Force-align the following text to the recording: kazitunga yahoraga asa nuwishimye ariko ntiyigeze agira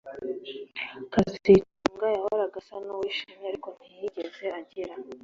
kazitunga 1.13 2.05
yahoraga 2.15 2.57
asa 2.61 2.75
nuwishimye 2.85 3.45
ariko 3.51 3.69
ntiyigeze 3.77 4.45
agira 4.59 4.93